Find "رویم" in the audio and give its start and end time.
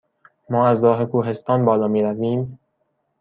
2.03-2.59